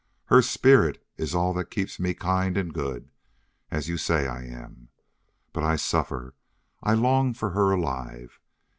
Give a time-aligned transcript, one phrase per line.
[0.29, 3.11] Her spirit is all that keeps me kind and good,
[3.69, 4.89] as you say I am.
[5.53, 6.33] But I suffer,
[6.81, 8.39] I long for her alive.